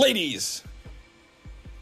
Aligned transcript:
Ladies 0.00 0.64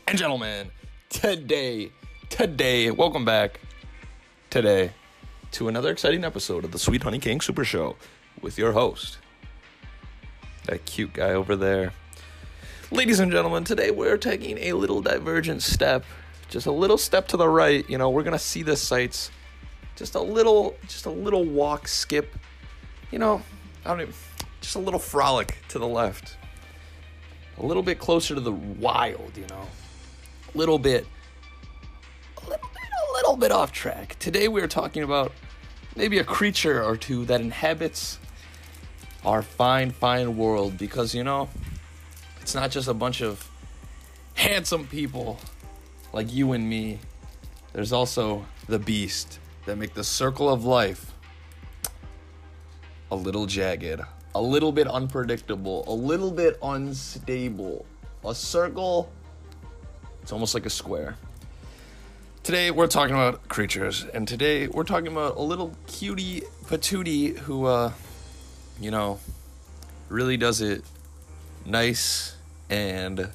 and 0.09 0.19
gentlemen, 0.19 0.73
today, 1.09 1.93
today, 2.29 2.91
welcome 2.91 3.25
back 3.25 3.61
today 4.51 4.91
to 5.53 5.69
another 5.69 5.93
exciting 5.93 6.25
episode 6.25 6.65
of 6.65 6.73
the 6.73 6.81
Sweet 6.81 7.05
Honey 7.05 7.21
King 7.21 7.41
Super 7.41 7.65
Show 7.65 7.95
with 8.43 8.59
your 8.59 8.73
host, 8.73 9.19
that 10.67 10.85
cute 10.85 11.13
guy 11.13 11.31
over 11.31 11.55
there. 11.55 11.93
Ladies 12.91 13.21
and 13.21 13.31
gentlemen, 13.31 13.63
today 13.63 13.93
we're 13.93 14.17
taking 14.17 14.59
a 14.59 14.73
little 14.73 15.01
divergent 15.01 15.63
step, 15.63 16.05
just 16.49 16.67
a 16.67 16.73
little 16.73 16.99
step 16.99 17.29
to 17.29 17.37
the 17.37 17.49
right. 17.49 17.89
You 17.89 17.99
know, 17.99 18.11
we're 18.11 18.25
gonna 18.25 18.37
see 18.37 18.65
the 18.65 18.75
sights, 18.75 19.31
just 19.95 20.17
a 20.17 20.21
little, 20.21 20.75
just 20.89 21.07
a 21.07 21.11
little 21.11 21.45
walk, 21.45 21.87
skip. 21.87 22.35
You 23.13 23.21
know, 23.21 23.43
I 23.85 23.91
don't 23.91 24.01
even, 24.01 24.15
just 24.61 24.75
a 24.75 24.81
little 24.81 24.99
frolic 24.99 25.59
to 25.69 25.79
the 25.79 25.87
left 25.87 26.37
a 27.59 27.67
little 27.67 27.83
bit 27.83 27.99
closer 27.99 28.35
to 28.35 28.41
the 28.41 28.53
wild, 28.53 29.37
you 29.37 29.47
know, 29.49 29.67
a 30.55 30.59
little 30.59 30.79
bit, 30.79 31.07
a 32.37 32.49
little 32.49 32.69
bit, 32.73 32.83
a 33.09 33.13
little 33.15 33.37
bit 33.37 33.53
off 33.53 33.73
track. 33.73 34.17
Today 34.19 34.49
we 34.49 34.61
are 34.61 34.69
talking 34.69 35.03
about 35.03 35.33
maybe 35.97 36.19
a 36.19 36.25
creature 36.25 36.83
or 36.83 36.97
two 36.97 37.25
that 37.27 37.41
inhabits 37.41 38.19
our 39.25 39.43
fine, 39.43 39.91
fine 39.91 40.37
world 40.37 40.79
because 40.79 41.15
you 41.15 41.25
know, 41.25 41.49
it's 42.41 42.55
not 42.55 42.71
just 42.71 42.89
a 42.89 42.95
bunch 42.95 43.21
of 43.23 43.51
handsome 44.35 44.87
people 44.87 45.39
like 46.13 46.33
you 46.33 46.53
and 46.53 46.69
me. 46.69 47.01
There's 47.73 47.93
also 47.93 48.47
the 48.69 48.79
beast 48.79 49.41
that 49.67 49.77
make 49.77 49.95
the 49.95 50.05
circle 50.05 50.49
of 50.49 50.65
life 50.65 51.13
a 53.11 53.17
little 53.17 53.47
jagged 53.47 54.01
a 54.35 54.41
little 54.41 54.73
bit 54.73 54.87
unpredictable, 54.87 55.85
a 55.87 55.93
little 55.93 56.31
bit 56.31 56.59
unstable. 56.63 57.87
A 58.25 58.35
circle, 58.35 59.11
it's 60.23 60.33
almost 60.33 60.55
like 60.55 60.67
a 60.67 60.71
square. 60.71 61.17
Today 62.43 62.71
we're 62.71 62.87
talking 62.87 63.15
about 63.15 63.49
creatures, 63.49 64.07
and 64.15 64.27
today 64.27 64.69
we're 64.69 64.85
talking 64.85 65.09
about 65.09 65.37
a 65.37 65.43
little 65.43 65.75
cutie 65.87 66.43
patootie 66.67 67.37
who, 67.37 67.67
uh, 67.67 67.93
you 68.81 68.91
know, 68.91 69.21
really 70.09 70.37
does 70.37 70.61
it 70.61 70.83
nice 71.67 72.37
and 72.71 73.29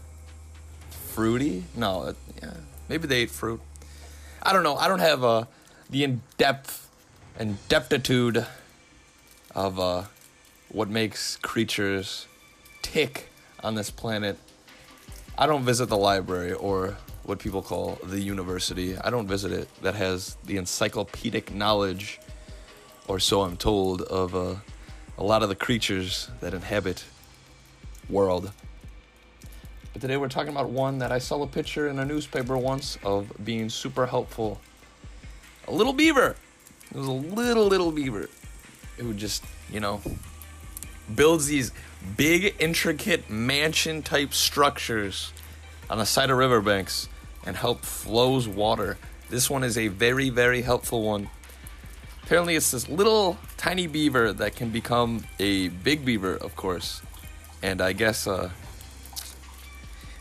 fruity. 0.89 1.63
No, 1.75 2.01
uh, 2.01 2.13
yeah, 2.41 2.53
maybe 2.89 3.07
they 3.07 3.17
ate 3.17 3.29
fruit. 3.29 3.61
I 4.41 4.51
don't 4.51 4.63
know. 4.63 4.75
I 4.75 4.87
don't 4.87 4.99
have 4.99 5.23
uh, 5.23 5.45
the 5.89 6.03
in 6.03 6.21
depth 6.37 6.89
and 7.37 7.57
deptitude 7.67 8.45
of 9.55 9.79
uh, 9.79 10.03
what 10.73 10.89
makes 10.89 11.37
creatures 11.37 12.27
tick 12.81 13.29
on 13.63 13.75
this 13.75 13.91
planet. 13.91 14.37
I 15.37 15.45
don't 15.45 15.63
visit 15.63 15.87
the 15.87 15.97
library 15.97 16.51
or 16.51 16.97
what 17.23 17.39
people 17.39 17.61
call 17.61 17.99
the 18.03 18.19
university. 18.19 18.97
I 18.97 19.09
don't 19.11 19.27
visit 19.27 19.51
it 19.51 19.69
that 19.83 19.95
has 19.95 20.35
the 20.45 20.57
encyclopedic 20.57 21.53
knowledge, 21.53 22.19
or 23.07 23.19
so 23.19 23.41
I'm 23.41 23.55
told, 23.55 24.01
of 24.01 24.35
uh, 24.35 24.55
a 25.17 25.23
lot 25.23 25.43
of 25.43 25.49
the 25.49 25.55
creatures 25.55 26.29
that 26.41 26.53
inhabit 26.53 27.05
world. 28.09 28.51
But 29.93 30.01
today 30.01 30.17
we're 30.17 30.27
talking 30.27 30.51
about 30.51 30.69
one 30.69 30.97
that 30.97 31.11
I 31.11 31.19
saw 31.19 31.41
a 31.43 31.47
picture 31.47 31.87
in 31.87 31.99
a 31.99 32.05
newspaper 32.05 32.57
once 32.57 32.97
of 33.03 33.31
being 33.45 33.69
super 33.69 34.07
helpful. 34.07 34.59
A 35.67 35.71
little 35.71 35.93
beaver. 35.93 36.35
It 36.91 36.97
was 36.97 37.07
a 37.07 37.11
little 37.11 37.65
little 37.65 37.91
beaver 37.91 38.27
It 38.97 39.03
would 39.03 39.17
just, 39.17 39.43
you 39.71 39.79
know, 39.79 40.01
builds 41.13 41.47
these 41.47 41.71
big, 42.17 42.55
intricate 42.59 43.29
mansion 43.29 44.01
type 44.01 44.33
structures 44.33 45.33
on 45.89 45.97
the 45.97 46.05
side 46.05 46.29
of 46.29 46.37
riverbanks 46.37 47.09
and 47.45 47.55
help 47.55 47.81
flows 47.81 48.47
water. 48.47 48.97
This 49.29 49.49
one 49.49 49.63
is 49.63 49.77
a 49.77 49.87
very, 49.87 50.29
very 50.29 50.61
helpful 50.61 51.03
one. 51.03 51.29
Apparently, 52.23 52.55
it's 52.55 52.71
this 52.71 52.87
little 52.87 53.37
tiny 53.57 53.87
beaver 53.87 54.31
that 54.33 54.55
can 54.55 54.69
become 54.69 55.25
a 55.39 55.69
big 55.69 56.05
beaver, 56.05 56.35
of 56.35 56.55
course. 56.55 57.01
And 57.61 57.81
I 57.81 57.93
guess 57.93 58.27
uh, 58.27 58.49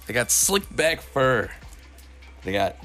they 0.06 0.15
got 0.15 0.31
slick 0.31 0.65
back 0.75 1.01
fur. 1.01 1.51
They 2.45 2.53
got 2.53 2.77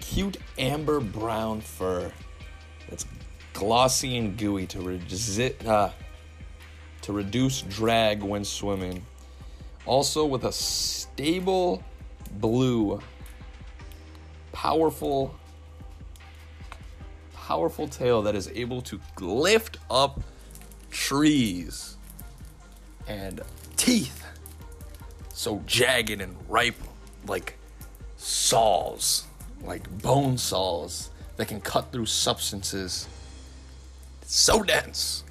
cute 0.00 0.36
amber 0.58 1.00
brown 1.00 1.60
fur 1.60 2.12
that's 2.88 3.06
glossy 3.52 4.18
and 4.18 4.36
gooey 4.36 4.66
to 4.66 4.80
resist. 4.80 5.64
Uh, 5.64 5.90
to 7.02 7.12
reduce 7.12 7.62
drag 7.62 8.22
when 8.22 8.44
swimming. 8.44 9.04
Also, 9.86 10.24
with 10.24 10.44
a 10.44 10.52
stable 10.52 11.82
blue, 12.32 13.00
powerful, 14.52 15.34
powerful 17.34 17.88
tail 17.88 18.22
that 18.22 18.34
is 18.34 18.48
able 18.54 18.82
to 18.82 19.00
lift 19.20 19.78
up 19.90 20.20
trees 20.90 21.96
and 23.08 23.40
teeth. 23.76 24.24
So 25.32 25.62
jagged 25.66 26.20
and 26.20 26.36
ripe 26.48 26.76
like 27.26 27.56
saws, 28.16 29.24
like 29.64 29.88
bone 30.02 30.36
saws 30.36 31.10
that 31.36 31.48
can 31.48 31.60
cut 31.60 31.90
through 31.90 32.06
substances. 32.06 33.08
So 34.26 34.62
dense 34.62 35.24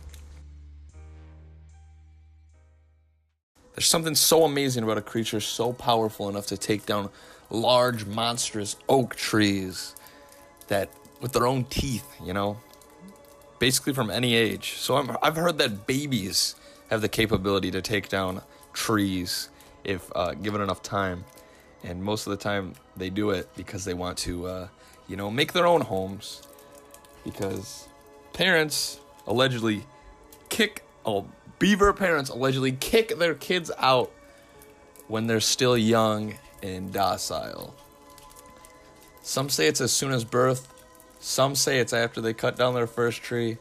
There's 3.76 3.88
something 3.88 4.16
so 4.16 4.44
amazing 4.44 4.84
about 4.84 4.98
a 4.98 5.02
creature 5.02 5.40
so 5.40 5.74
powerful 5.74 6.30
enough 6.30 6.48
to 6.48 6.58
take 6.58 6.86
down 6.86 7.10
large, 7.50 8.06
monstrous 8.06 8.76
oak 8.88 9.16
trees 9.16 9.96
that 10.68 10.90
with 11.22 11.34
their 11.34 11.48
own 11.48 11.66
teeth, 11.66 12.06
you 12.24 12.34
know, 12.34 12.58
basically 13.60 13.94
from 13.94 14.10
any 14.10 14.36
age. 14.36 14.74
So 14.74 14.96
i 14.96 15.26
have 15.26 15.36
heard 15.36 15.58
that 15.58 15.86
babies 15.86 16.56
have 16.90 17.02
the 17.02 17.10
capability 17.10 17.72
to 17.72 17.82
take 17.82 18.10
down 18.10 18.42
trees 18.74 19.50
if 19.84 20.12
uh, 20.16 20.34
given 20.34 20.62
enough 20.62 20.82
time. 20.82 21.26
And 21.84 22.04
most 22.04 22.28
of 22.28 22.32
the 22.32 22.38
time, 22.38 22.74
they 22.98 23.10
do 23.10 23.30
it 23.30 23.48
because 23.56 23.86
they 23.86 23.94
want 23.94 24.18
to, 24.20 24.46
uh, 24.46 24.68
you 25.08 25.16
know, 25.16 25.32
make 25.32 25.54
their 25.54 25.66
own 25.66 25.82
homes. 25.82 26.42
Because 27.24 27.88
parents 28.34 29.00
allegedly 29.28 29.86
kick 30.50 30.84
a 31.06 31.22
Beaver 31.60 31.92
parents 31.92 32.30
allegedly 32.30 32.72
kick 32.72 33.18
their 33.18 33.36
kids 33.36 33.70
out 33.78 34.12
when 35.10 35.28
they're 35.28 35.42
still 35.42 35.78
young 35.78 36.36
and 36.64 36.94
docile. 36.94 37.76
Some 39.22 39.50
say 39.50 39.68
it's 39.68 39.82
as 39.82 39.92
soon 39.92 40.14
as 40.14 40.24
birth, 40.24 40.74
some 41.20 41.56
say 41.56 41.80
it's 41.80 41.92
after 41.92 42.22
they 42.22 42.34
cut 42.34 42.56
down 42.56 42.74
their 42.74 42.88
first 42.88 43.22
tree, 43.22 43.58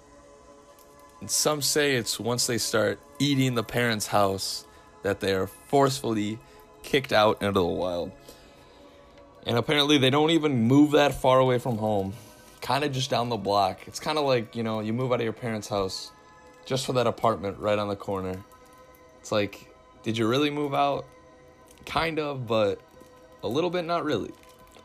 and 1.20 1.28
some 1.28 1.60
say 1.60 1.96
it's 1.96 2.20
once 2.20 2.46
they 2.46 2.58
start 2.58 3.00
eating 3.18 3.54
the 3.54 3.64
parents' 3.64 4.06
house 4.06 4.64
that 5.02 5.18
they 5.18 5.34
are 5.34 5.48
forcefully 5.48 6.38
kicked 6.84 7.12
out 7.12 7.42
into 7.42 7.52
the 7.52 7.64
wild. 7.64 8.12
And 9.44 9.58
apparently, 9.58 9.98
they 9.98 10.10
don't 10.10 10.30
even 10.30 10.62
move 10.62 10.92
that 10.92 11.14
far 11.20 11.40
away 11.40 11.58
from 11.58 11.78
home, 11.78 12.12
kind 12.60 12.84
of 12.84 12.92
just 12.92 13.10
down 13.10 13.28
the 13.28 13.36
block. 13.36 13.80
It's 13.86 13.98
kind 13.98 14.18
of 14.18 14.24
like, 14.24 14.54
you 14.54 14.62
know, 14.62 14.80
you 14.80 14.92
move 14.92 15.12
out 15.12 15.20
of 15.20 15.24
your 15.24 15.32
parents' 15.32 15.68
house 15.68 16.12
just 16.68 16.84
for 16.84 16.92
that 16.92 17.06
apartment 17.06 17.58
right 17.58 17.78
on 17.78 17.88
the 17.88 17.96
corner. 17.96 18.44
It's 19.20 19.32
like, 19.32 19.74
did 20.02 20.18
you 20.18 20.28
really 20.28 20.50
move 20.50 20.74
out? 20.74 21.06
Kind 21.86 22.18
of, 22.18 22.46
but 22.46 22.78
a 23.42 23.48
little 23.48 23.70
bit, 23.70 23.86
not 23.86 24.04
really. 24.04 24.32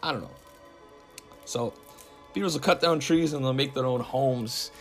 I 0.01 0.13
don't 0.13 0.21
know. 0.21 0.31
So, 1.43 1.73
beavers 2.33 2.53
will 2.53 2.61
cut 2.61 2.79
down 2.79 3.01
trees 3.01 3.33
and 3.33 3.43
they'll 3.43 3.51
make 3.51 3.73
their 3.73 3.85
own 3.85 3.99
homes. 3.99 4.71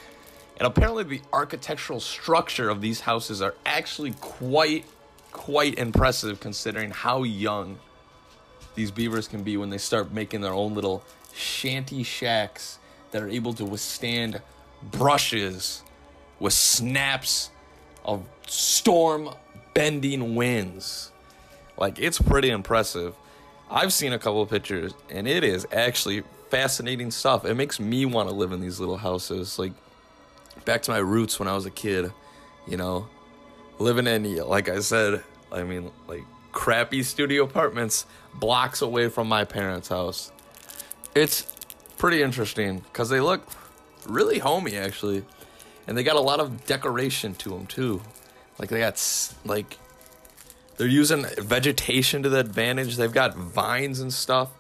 And 0.59 0.67
apparently, 0.69 1.03
the 1.03 1.21
architectural 1.33 1.99
structure 1.99 2.71
of 2.71 2.81
these 2.81 3.01
houses 3.01 3.43
are 3.43 3.57
actually 3.67 4.13
quite, 4.21 4.85
quite 5.33 5.79
impressive 5.79 6.39
considering 6.39 6.93
how 6.93 7.25
young 7.25 7.81
these 8.77 8.93
beavers 8.93 9.27
can 9.27 9.43
be 9.43 9.57
when 9.57 9.71
they 9.71 9.79
start 9.79 10.13
making 10.13 10.41
their 10.41 10.55
own 10.55 10.75
little 10.75 11.03
shanty 11.35 12.05
shacks 12.05 12.79
that 13.11 13.21
are 13.21 13.29
able 13.29 13.55
to 13.55 13.65
withstand 13.65 14.41
brushes 14.93 15.83
with 16.43 16.53
snaps 16.53 17.51
of 18.05 18.25
storm 18.49 19.31
bending 19.75 20.35
winds. 20.35 21.13
Like 21.79 22.01
it's 22.01 22.21
pretty 22.21 22.51
impressive. 22.51 23.15
I've 23.71 23.93
seen 23.93 24.13
a 24.13 24.19
couple 24.19 24.45
pictures 24.47 24.93
and 25.09 25.29
it 25.29 25.45
is 25.45 25.67
actually 25.71 26.25
fascinating 26.51 27.13
stuff. 27.13 27.45
It 27.45 27.55
makes 27.55 27.79
me 27.79 28.05
want 28.07 28.29
to 28.29 28.35
live 28.35 28.51
in 28.51 28.61
these 28.61 28.81
little 28.81 28.97
houses. 28.97 29.57
Like 29.57 29.73
back 30.65 30.83
to 30.83 30.91
my 30.91 30.99
roots 30.99 31.39
when 31.39 31.47
I 31.47 31.55
was 31.55 31.65
a 31.65 31.71
kid, 31.71 32.13
you 32.67 32.77
know, 32.77 33.07
living 33.79 34.09
in 34.09 34.37
like 34.39 34.69
I 34.69 34.81
said, 34.81 35.23
I 35.53 35.63
mean 35.63 35.93
like 36.09 36.25
crappy 36.51 37.05
studio 37.05 37.45
apartments 37.45 38.05
blocks 38.35 38.83
away 38.83 39.09
from 39.09 39.29
my 39.29 39.45
parents' 39.45 39.89
house. 39.89 40.33
It's 41.15 41.47
pretty 41.99 42.21
interesting 42.21 42.85
cuz 42.93 43.09
they 43.11 43.21
look 43.21 43.47
really 44.09 44.41
homey 44.41 44.77
actually 44.77 45.25
and 45.87 45.97
they 45.97 46.03
got 46.05 46.17
a 46.17 46.21
lot 46.21 46.41
of 46.41 46.67
decoration 46.67 47.35
to 47.37 47.51
them 47.51 47.67
too. 47.67 48.03
Like 48.59 48.69
they 48.69 48.81
got 48.81 48.97
like 49.45 49.79
They're 50.77 50.87
using 50.87 51.27
vegetation 51.39 52.23
to 52.23 52.29
the 52.29 52.41
advantage. 52.41 52.97
They've 52.97 53.13
got 53.13 53.37
vines 53.37 54.01
and 54.01 54.13
stuff, 54.13 54.51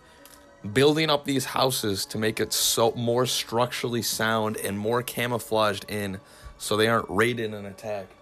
building 0.72 1.10
up 1.10 1.24
these 1.24 1.46
houses 1.46 2.06
to 2.06 2.18
make 2.18 2.38
it 2.38 2.52
so 2.52 2.92
more 2.92 3.26
structurally 3.26 4.02
sound 4.02 4.56
and 4.58 4.78
more 4.78 5.02
camouflaged 5.02 5.84
in, 5.90 6.20
so 6.58 6.76
they 6.76 6.86
aren't 6.88 7.08
raided 7.08 7.54
and 7.54 7.66
attacked. 7.66 8.12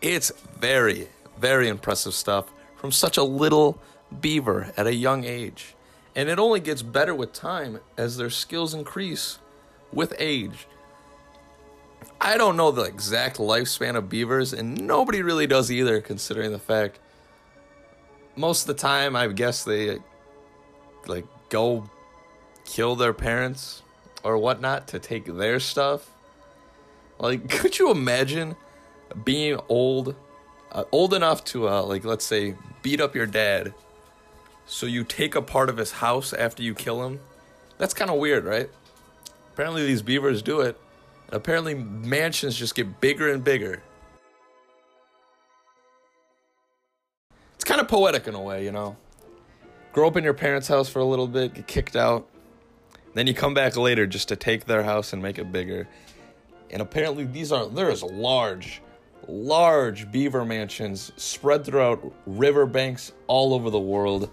It's 0.00 0.32
very, 0.58 1.08
very 1.38 1.68
impressive 1.68 2.14
stuff 2.14 2.50
from 2.76 2.90
such 2.92 3.16
a 3.16 3.22
little 3.22 3.78
beaver 4.20 4.72
at 4.76 4.86
a 4.86 4.94
young 4.94 5.24
age. 5.24 5.74
And 6.16 6.28
it 6.28 6.38
only 6.38 6.60
gets 6.60 6.82
better 6.82 7.14
with 7.14 7.32
time 7.32 7.80
as 7.96 8.16
their 8.16 8.30
skills 8.30 8.74
increase 8.74 9.38
with 9.92 10.14
age. 10.18 10.66
I 12.20 12.36
don't 12.36 12.56
know 12.56 12.70
the 12.70 12.82
exact 12.82 13.38
lifespan 13.38 13.96
of 13.96 14.08
beavers, 14.08 14.52
and 14.52 14.86
nobody 14.86 15.22
really 15.22 15.46
does 15.46 15.70
either, 15.70 16.00
considering 16.00 16.52
the 16.52 16.58
fact 16.58 16.98
most 18.36 18.62
of 18.62 18.66
the 18.68 18.74
time, 18.74 19.16
I 19.16 19.28
guess 19.28 19.64
they 19.64 19.98
like 21.06 21.26
go 21.48 21.88
kill 22.64 22.96
their 22.96 23.12
parents 23.12 23.82
or 24.22 24.38
whatnot 24.38 24.88
to 24.88 24.98
take 24.98 25.26
their 25.26 25.60
stuff. 25.60 26.10
Like, 27.18 27.48
could 27.50 27.78
you 27.78 27.90
imagine 27.90 28.56
being 29.24 29.60
old, 29.68 30.14
uh, 30.72 30.84
old 30.90 31.14
enough 31.14 31.44
to, 31.46 31.68
uh, 31.68 31.82
like, 31.82 32.04
let's 32.04 32.24
say, 32.24 32.56
beat 32.82 33.00
up 33.00 33.14
your 33.14 33.26
dad? 33.26 33.74
So 34.66 34.86
you 34.86 35.04
take 35.04 35.34
a 35.34 35.42
part 35.42 35.68
of 35.68 35.76
his 35.76 35.92
house 35.92 36.32
after 36.32 36.62
you 36.62 36.74
kill 36.74 37.04
him? 37.04 37.20
That's 37.76 37.92
kind 37.92 38.10
of 38.10 38.18
weird, 38.18 38.44
right? 38.44 38.70
Apparently, 39.52 39.86
these 39.86 40.02
beavers 40.02 40.42
do 40.42 40.60
it. 40.62 40.80
Apparently, 41.34 41.74
mansions 41.74 42.56
just 42.56 42.74
get 42.74 43.00
bigger 43.00 43.32
and 43.32 43.42
bigger. 43.42 43.82
It's 47.54 47.64
kind 47.64 47.80
of 47.80 47.88
poetic 47.88 48.26
in 48.28 48.34
a 48.34 48.40
way, 48.40 48.64
you 48.64 48.72
know. 48.72 48.96
Grow 49.92 50.06
up 50.06 50.16
in 50.16 50.24
your 50.24 50.34
parents' 50.34 50.68
house 50.68 50.88
for 50.88 51.00
a 51.00 51.04
little 51.04 51.28
bit, 51.28 51.54
get 51.54 51.66
kicked 51.66 51.96
out, 51.96 52.28
then 53.14 53.26
you 53.26 53.34
come 53.34 53.54
back 53.54 53.76
later 53.76 54.06
just 54.06 54.28
to 54.28 54.36
take 54.36 54.64
their 54.66 54.82
house 54.82 55.12
and 55.12 55.22
make 55.22 55.38
it 55.38 55.50
bigger. 55.52 55.88
And 56.70 56.82
apparently, 56.82 57.24
these 57.24 57.52
are 57.52 57.66
there's 57.66 58.02
large, 58.02 58.82
large 59.28 60.10
beaver 60.10 60.44
mansions 60.44 61.12
spread 61.16 61.64
throughout 61.64 62.12
riverbanks 62.26 63.12
all 63.28 63.54
over 63.54 63.70
the 63.70 63.80
world. 63.80 64.30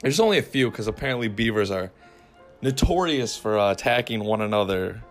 There's 0.00 0.20
only 0.20 0.38
a 0.38 0.42
few 0.42 0.70
because 0.70 0.86
apparently 0.86 1.28
beavers 1.28 1.70
are 1.70 1.90
notorious 2.62 3.36
for 3.36 3.58
uh, 3.58 3.72
attacking 3.72 4.24
one 4.24 4.42
another. 4.42 5.02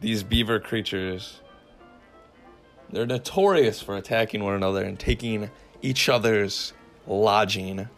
These 0.00 0.22
beaver 0.22 0.60
creatures. 0.60 1.40
They're 2.90 3.06
notorious 3.06 3.82
for 3.82 3.96
attacking 3.96 4.42
one 4.42 4.54
another 4.54 4.82
and 4.82 4.98
taking 4.98 5.50
each 5.82 6.08
other's 6.08 6.72
lodging. 7.06 7.88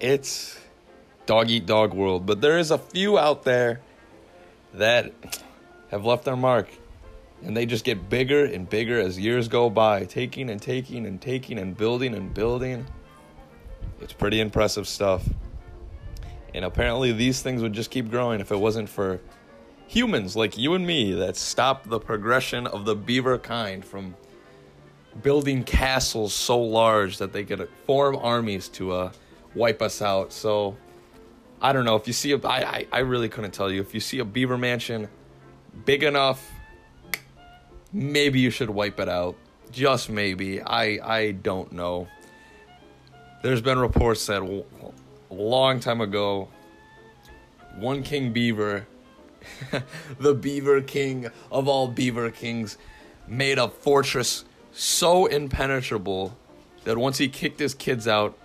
It's 0.00 0.58
dog 1.26 1.50
eat 1.50 1.66
dog 1.66 1.94
world, 1.94 2.26
but 2.26 2.40
there 2.40 2.58
is 2.58 2.70
a 2.70 2.78
few 2.78 3.18
out 3.18 3.44
there 3.44 3.80
that 4.74 5.12
have 5.90 6.04
left 6.04 6.24
their 6.24 6.36
mark 6.36 6.68
and 7.44 7.56
they 7.56 7.66
just 7.66 7.84
get 7.84 8.08
bigger 8.08 8.44
and 8.44 8.68
bigger 8.68 9.00
as 9.00 9.18
years 9.18 9.48
go 9.48 9.68
by, 9.68 10.04
taking 10.04 10.48
and 10.50 10.62
taking 10.62 11.06
and 11.06 11.20
taking 11.20 11.58
and 11.58 11.76
building 11.76 12.14
and 12.14 12.32
building. 12.32 12.86
It's 14.00 14.12
pretty 14.12 14.40
impressive 14.40 14.86
stuff. 14.86 15.28
And 16.54 16.64
apparently, 16.64 17.12
these 17.12 17.42
things 17.42 17.62
would 17.62 17.72
just 17.72 17.90
keep 17.90 18.10
growing 18.10 18.40
if 18.40 18.52
it 18.52 18.58
wasn't 18.58 18.88
for 18.88 19.20
humans 19.92 20.34
like 20.34 20.56
you 20.56 20.72
and 20.72 20.86
me 20.86 21.12
that 21.12 21.36
stop 21.36 21.86
the 21.86 22.00
progression 22.00 22.66
of 22.66 22.86
the 22.86 22.94
beaver 22.94 23.36
kind 23.36 23.84
from 23.84 24.16
building 25.22 25.62
castles 25.62 26.32
so 26.32 26.58
large 26.58 27.18
that 27.18 27.30
they 27.34 27.44
could 27.44 27.68
form 27.86 28.16
armies 28.16 28.68
to 28.68 28.90
uh, 28.90 29.12
wipe 29.54 29.82
us 29.82 30.00
out. 30.00 30.32
So 30.32 30.74
I 31.60 31.74
don't 31.74 31.84
know 31.84 31.94
if 31.94 32.06
you 32.06 32.14
see 32.14 32.32
a 32.32 32.38
I, 32.38 32.56
I, 32.56 32.86
I 32.90 32.98
really 33.00 33.28
couldn't 33.28 33.50
tell 33.50 33.70
you. 33.70 33.82
If 33.82 33.92
you 33.92 34.00
see 34.00 34.20
a 34.20 34.24
beaver 34.24 34.56
mansion 34.56 35.08
big 35.84 36.02
enough 36.02 36.50
maybe 37.92 38.40
you 38.40 38.48
should 38.48 38.70
wipe 38.70 38.98
it 38.98 39.10
out. 39.10 39.36
Just 39.72 40.08
maybe. 40.08 40.62
I 40.62 40.84
I 41.02 41.32
don't 41.32 41.70
know. 41.70 42.08
There's 43.42 43.60
been 43.60 43.78
reports 43.78 44.24
that 44.28 44.42
a 44.42 45.34
long 45.34 45.80
time 45.80 46.00
ago 46.00 46.48
one 47.76 48.02
king 48.02 48.32
beaver 48.32 48.86
the 50.18 50.34
beaver 50.34 50.80
king 50.80 51.30
of 51.50 51.68
all 51.68 51.88
beaver 51.88 52.30
kings 52.30 52.78
made 53.26 53.58
a 53.58 53.68
fortress 53.68 54.44
so 54.72 55.26
impenetrable 55.26 56.36
that 56.84 56.98
once 56.98 57.18
he 57.18 57.28
kicked 57.28 57.60
his 57.60 57.74
kids 57.74 58.08
out, 58.08 58.36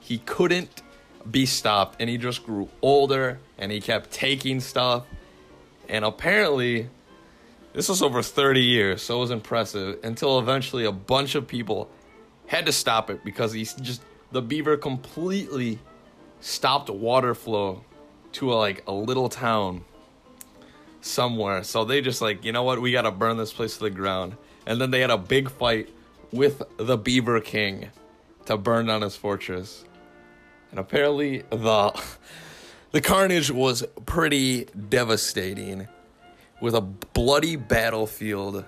he 0.00 0.18
couldn't 0.18 0.82
be 1.30 1.46
stopped 1.46 1.96
and 2.00 2.08
he 2.08 2.18
just 2.18 2.44
grew 2.44 2.68
older 2.80 3.38
and 3.58 3.70
he 3.70 3.80
kept 3.80 4.10
taking 4.10 4.60
stuff. 4.60 5.06
And 5.88 6.04
apparently, 6.04 6.88
this 7.72 7.88
was 7.88 8.02
over 8.02 8.22
30 8.22 8.62
years, 8.62 9.02
so 9.02 9.16
it 9.16 9.20
was 9.20 9.30
impressive 9.30 9.98
until 10.02 10.38
eventually 10.38 10.84
a 10.84 10.92
bunch 10.92 11.34
of 11.34 11.46
people 11.46 11.90
had 12.46 12.66
to 12.66 12.72
stop 12.72 13.10
it 13.10 13.24
because 13.24 13.52
he 13.52 13.64
just 13.64 14.02
the 14.30 14.42
beaver 14.42 14.76
completely 14.76 15.78
stopped 16.40 16.90
water 16.90 17.34
flow 17.34 17.84
to 18.32 18.52
a, 18.52 18.54
like 18.54 18.82
a 18.86 18.92
little 18.92 19.28
town 19.28 19.84
somewhere. 21.02 21.62
So 21.62 21.84
they 21.84 22.00
just 22.00 22.22
like, 22.22 22.44
you 22.44 22.52
know 22.52 22.62
what, 22.62 22.80
we 22.80 22.92
got 22.92 23.02
to 23.02 23.10
burn 23.10 23.36
this 23.36 23.52
place 23.52 23.76
to 23.76 23.84
the 23.84 23.90
ground 23.90 24.36
and 24.66 24.80
then 24.80 24.90
they 24.90 25.00
had 25.00 25.10
a 25.10 25.18
big 25.18 25.50
fight 25.50 25.88
with 26.30 26.62
the 26.76 26.96
Beaver 26.96 27.40
King 27.40 27.90
to 28.46 28.56
burn 28.56 28.86
down 28.86 29.02
his 29.02 29.16
fortress. 29.16 29.84
And 30.70 30.80
apparently 30.80 31.42
the 31.50 32.02
the 32.92 33.00
carnage 33.00 33.50
was 33.50 33.84
pretty 34.06 34.66
devastating 34.88 35.88
with 36.60 36.74
a 36.74 36.80
bloody 36.80 37.56
battlefield 37.56 38.64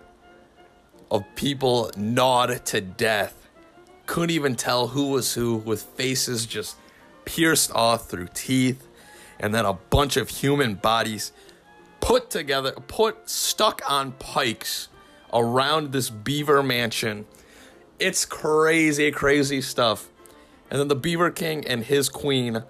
of 1.11 1.25
people 1.37 1.91
gnawed 1.97 2.65
to 2.67 2.81
death. 2.81 3.49
Couldn't 4.07 4.31
even 4.31 4.57
tell 4.57 4.89
who 4.89 5.11
was 5.11 5.35
who 5.35 5.57
with 5.57 5.83
faces 5.83 6.45
just 6.45 6.77
pierced 7.25 7.71
off 7.73 8.11
through 8.11 8.29
teeth 8.35 8.87
and 9.39 9.55
then 9.55 9.65
a 9.65 9.73
bunch 9.73 10.17
of 10.17 10.29
human 10.29 10.75
bodies 10.75 11.33
put 12.05 12.29
together 12.29 12.73
put 12.73 13.31
stuck 13.31 13.81
on 13.89 14.13
pikes 14.13 14.89
around 15.33 15.93
this 15.93 16.11
beaver 16.11 16.63
mansion. 16.63 17.25
It's 17.99 18.27
crazy, 18.27 19.11
crazy 19.11 19.63
stuff. 19.63 20.11
And 20.71 20.79
then 20.79 20.89
the 20.89 20.97
Beaver 20.97 21.31
King 21.31 21.67
and 21.67 21.83
his 21.83 22.09
queen 22.11 22.63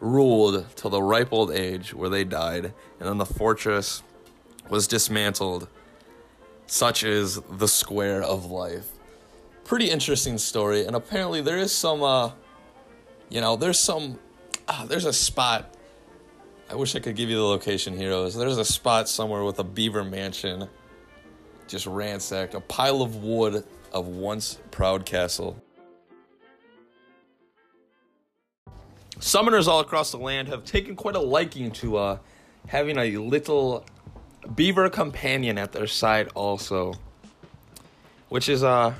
ruled 0.00 0.66
till 0.74 0.90
the 0.90 1.02
ripe 1.02 1.32
old 1.32 1.50
age 1.50 1.92
where 1.92 2.08
they 2.08 2.24
died. 2.24 2.72
And 2.98 3.08
then 3.08 3.18
the 3.18 3.26
fortress 3.26 4.02
was 4.70 4.88
dismantled. 4.88 5.68
Such 6.66 7.04
is 7.04 7.40
the 7.50 7.68
square 7.68 8.22
of 8.22 8.46
life. 8.50 8.88
Pretty 9.64 9.90
interesting 9.90 10.38
story. 10.38 10.86
And 10.86 10.96
apparently 10.96 11.42
there 11.42 11.58
is 11.58 11.72
some, 11.72 12.02
uh, 12.02 12.30
you 13.28 13.40
know, 13.40 13.56
there's 13.56 13.78
some, 13.78 14.18
uh, 14.66 14.86
there's 14.86 15.04
a 15.04 15.12
spot. 15.12 15.74
I 16.72 16.74
wish 16.74 16.96
I 16.96 17.00
could 17.00 17.16
give 17.16 17.28
you 17.28 17.36
the 17.36 17.44
location, 17.44 17.94
heroes. 17.94 18.34
There's 18.34 18.56
a 18.56 18.64
spot 18.64 19.06
somewhere 19.06 19.44
with 19.44 19.58
a 19.58 19.64
beaver 19.64 20.02
mansion 20.02 20.70
just 21.68 21.86
ransacked 21.86 22.54
a 22.54 22.60
pile 22.60 23.02
of 23.02 23.16
wood 23.16 23.64
of 23.92 24.06
once 24.06 24.58
proud 24.70 25.04
castle. 25.04 25.62
Summoners 29.18 29.68
all 29.68 29.80
across 29.80 30.12
the 30.12 30.16
land 30.16 30.48
have 30.48 30.64
taken 30.64 30.96
quite 30.96 31.14
a 31.14 31.20
liking 31.20 31.72
to 31.72 31.98
uh, 31.98 32.18
having 32.68 32.96
a 32.96 33.18
little 33.18 33.84
beaver 34.54 34.88
companion 34.88 35.58
at 35.58 35.72
their 35.72 35.86
side, 35.86 36.30
also, 36.34 36.94
which 38.30 38.48
is 38.48 38.64
uh, 38.64 38.94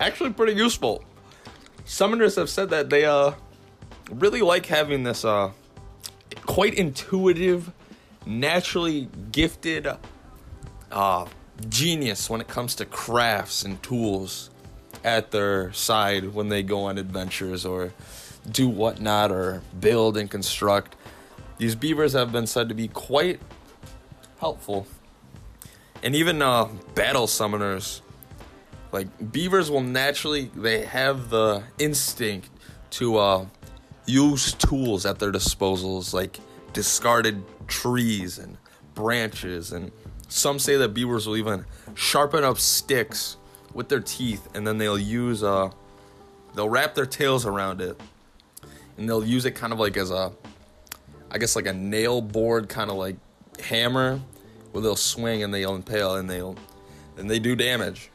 actually 0.00 0.34
pretty 0.34 0.52
useful. 0.52 1.02
Summoners 1.86 2.36
have 2.36 2.50
said 2.50 2.68
that 2.68 2.90
they 2.90 3.06
uh, 3.06 3.32
really 4.10 4.42
like 4.42 4.66
having 4.66 5.02
this 5.02 5.24
uh, 5.24 5.50
quite 6.48 6.72
intuitive, 6.74 7.70
naturally 8.24 9.06
gifted 9.30 9.86
uh, 10.90 11.26
genius 11.68 12.30
when 12.30 12.40
it 12.40 12.48
comes 12.48 12.74
to 12.74 12.86
crafts 12.86 13.64
and 13.64 13.80
tools 13.82 14.48
at 15.04 15.30
their 15.30 15.70
side 15.74 16.32
when 16.32 16.48
they 16.48 16.62
go 16.62 16.84
on 16.84 16.96
adventures 16.96 17.66
or 17.66 17.92
do 18.50 18.66
whatnot 18.66 19.30
or 19.30 19.62
build 19.78 20.16
and 20.16 20.30
construct. 20.30 20.96
These 21.58 21.74
beavers 21.74 22.14
have 22.14 22.32
been 22.32 22.46
said 22.46 22.70
to 22.70 22.74
be 22.74 22.88
quite 22.88 23.40
helpful. 24.40 24.86
And 26.02 26.14
even 26.14 26.40
uh, 26.40 26.68
battle 26.94 27.26
summoners, 27.26 28.00
like 28.90 29.08
beavers 29.30 29.70
will 29.70 29.82
naturally, 29.82 30.50
they 30.56 30.86
have 30.86 31.28
the 31.28 31.62
instinct 31.78 32.48
to 32.92 33.18
uh, 33.18 33.46
use 34.08 34.54
tools 34.54 35.06
at 35.06 35.18
their 35.18 35.30
disposals, 35.30 36.12
like 36.12 36.40
discarded 36.72 37.42
trees 37.66 38.38
and 38.38 38.56
branches 38.94 39.72
and 39.72 39.92
some 40.28 40.58
say 40.58 40.76
that 40.76 40.90
beavers 40.90 41.26
will 41.26 41.36
even 41.36 41.64
sharpen 41.94 42.44
up 42.44 42.58
sticks 42.58 43.36
with 43.72 43.88
their 43.88 44.00
teeth, 44.00 44.46
and 44.54 44.66
then 44.66 44.78
they'll 44.78 44.98
use 44.98 45.42
uh, 45.42 45.70
they'll 46.54 46.68
wrap 46.68 46.94
their 46.94 47.06
tails 47.06 47.46
around 47.46 47.80
it, 47.80 47.98
and 48.96 49.08
they'll 49.08 49.24
use 49.24 49.46
it 49.46 49.52
kind 49.52 49.72
of 49.72 49.80
like 49.80 49.96
as 49.96 50.10
a, 50.10 50.32
I 51.30 51.38
guess 51.38 51.56
like 51.56 51.66
a 51.66 51.72
nail 51.72 52.20
board 52.20 52.68
kind 52.68 52.90
of 52.90 52.96
like 52.96 53.16
hammer, 53.60 54.20
where 54.72 54.82
they'll 54.82 54.96
swing 54.96 55.42
and 55.42 55.52
they'll 55.52 55.74
impale 55.74 56.16
and 56.16 56.28
they'll, 56.28 56.56
and 57.16 57.30
they 57.30 57.38
do 57.38 57.56
damage. 57.56 58.10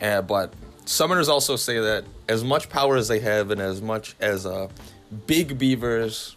And 0.00 0.26
but 0.26 0.52
summoners 0.86 1.28
also 1.28 1.56
say 1.56 1.78
that 1.80 2.04
as 2.28 2.42
much 2.42 2.70
power 2.70 2.96
as 2.96 3.08
they 3.08 3.20
have 3.20 3.50
and 3.50 3.60
as 3.60 3.82
much 3.82 4.14
as 4.20 4.46
uh, 4.46 4.68
big 5.26 5.58
beavers 5.58 6.36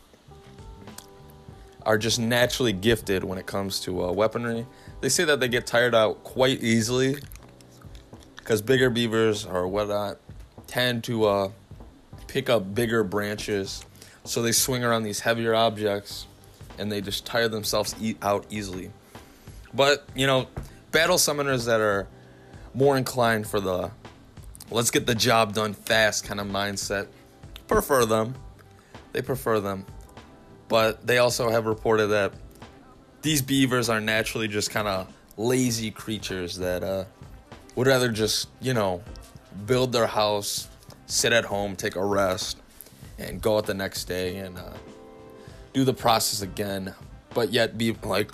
are 1.86 1.98
just 1.98 2.20
naturally 2.20 2.74
gifted 2.74 3.24
when 3.24 3.38
it 3.38 3.46
comes 3.46 3.80
to 3.82 4.04
uh, 4.04 4.12
weaponry. 4.12 4.66
They 5.02 5.10
say 5.10 5.24
that 5.24 5.40
they 5.40 5.48
get 5.48 5.66
tired 5.66 5.96
out 5.96 6.24
quite 6.24 6.62
easily 6.62 7.18
because 8.38 8.62
bigger 8.62 8.90
beavers 8.90 9.46
or 9.46 9.68
whatnot 9.68 10.18
tend 10.68 11.04
to 11.06 11.26
uh, 11.26 11.52
pick 12.28 12.50
up 12.50 12.76
bigger 12.76 13.04
branches, 13.04 13.86
so 14.24 14.42
they 14.42 14.52
swing 14.52 14.84
around 14.84 15.04
these 15.04 15.20
heavier 15.22 15.56
objects 15.56 16.28
and 16.78 16.92
they 16.92 17.02
just 17.02 17.26
tire 17.26 17.48
themselves 17.48 17.96
e- 18.02 18.18
out 18.22 18.46
easily. 18.50 18.92
But 19.74 20.08
you 20.16 20.28
know, 20.28 20.48
battle 20.92 21.18
summoners 21.18 21.66
that 21.68 21.80
are 21.80 22.08
more 22.74 22.98
inclined 22.98 23.48
for 23.48 23.60
the 23.60 23.92
let's 24.72 24.92
get 24.92 25.06
the 25.06 25.16
job 25.16 25.54
done 25.54 25.74
fast 25.74 26.26
kind 26.26 26.40
of 26.40 26.48
mindset 26.48 27.08
prefer 27.70 28.04
them. 28.06 28.36
They 29.14 29.22
prefer 29.22 29.62
them. 29.62 29.86
But 30.68 31.08
they 31.08 31.20
also 31.20 31.50
have 31.50 31.66
reported 31.66 32.08
that 32.08 32.34
these 33.22 33.42
beavers 33.42 33.90
are 33.90 34.02
naturally 34.02 34.50
just 34.50 34.72
kind 34.72 34.88
of 34.88 35.08
lazy 35.38 35.92
creatures 35.92 36.58
that 36.58 36.84
uh, 36.84 37.06
would 37.76 37.88
rather 37.88 38.10
just, 38.10 38.50
you 38.60 38.74
know, 38.74 39.02
build 39.66 39.94
their 39.94 40.08
house, 40.08 40.68
sit 41.06 41.32
at 41.32 41.46
home, 41.46 41.76
take 41.76 41.96
a 41.96 42.04
rest, 42.04 42.58
and 43.18 43.42
go 43.42 43.58
out 43.58 43.66
the 43.66 43.74
next 43.74 44.06
day 44.06 44.38
and 44.38 44.58
uh, 44.58 44.74
do 45.74 45.84
the 45.84 45.94
process 45.94 46.42
again, 46.42 46.94
but 47.34 47.52
yet 47.52 47.78
be 47.78 47.96
like. 48.04 48.32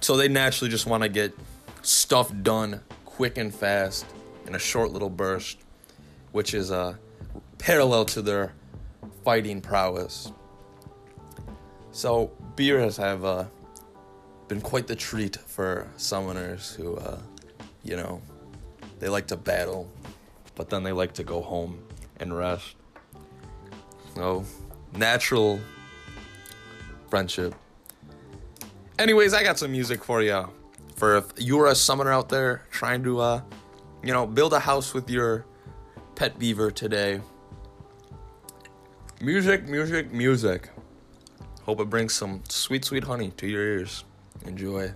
So 0.00 0.16
they 0.16 0.28
naturally 0.28 0.70
just 0.70 0.86
want 0.86 1.02
to 1.02 1.08
get 1.08 1.32
stuff 1.82 2.32
done 2.42 2.80
quick 3.16 3.38
and 3.38 3.54
fast 3.54 4.04
in 4.46 4.54
a 4.54 4.58
short 4.58 4.92
little 4.92 5.08
burst, 5.08 5.56
which 6.32 6.52
is 6.52 6.70
uh, 6.70 6.94
parallel 7.56 8.04
to 8.04 8.20
their 8.20 8.52
fighting 9.24 9.58
prowess. 9.58 10.30
So 11.92 12.30
beers 12.56 12.98
have 12.98 13.24
uh, 13.24 13.46
been 14.48 14.60
quite 14.60 14.86
the 14.86 14.94
treat 14.94 15.36
for 15.36 15.88
summoners 15.96 16.74
who, 16.74 16.96
uh, 16.96 17.18
you 17.82 17.96
know, 17.96 18.20
they 18.98 19.08
like 19.08 19.26
to 19.28 19.36
battle, 19.38 19.90
but 20.54 20.68
then 20.68 20.82
they 20.82 20.92
like 20.92 21.14
to 21.14 21.24
go 21.24 21.40
home 21.40 21.82
and 22.20 22.36
rest. 22.36 22.76
So, 24.14 24.44
natural 24.92 25.58
friendship. 27.08 27.54
Anyways, 28.98 29.32
I 29.32 29.42
got 29.42 29.58
some 29.58 29.72
music 29.72 30.04
for 30.04 30.20
you. 30.20 30.46
For 30.96 31.18
if 31.18 31.26
you're 31.36 31.66
a 31.66 31.74
summoner 31.74 32.10
out 32.10 32.30
there 32.30 32.62
trying 32.70 33.04
to, 33.04 33.20
uh, 33.20 33.42
you 34.02 34.12
know, 34.12 34.26
build 34.26 34.54
a 34.54 34.58
house 34.58 34.94
with 34.94 35.10
your 35.10 35.44
pet 36.14 36.38
beaver 36.38 36.70
today. 36.70 37.20
Music, 39.20 39.68
music, 39.68 40.12
music. 40.12 40.70
Hope 41.62 41.80
it 41.80 41.90
brings 41.90 42.14
some 42.14 42.42
sweet, 42.48 42.84
sweet 42.84 43.04
honey 43.04 43.30
to 43.36 43.46
your 43.46 43.62
ears. 43.62 44.04
Enjoy. 44.46 44.92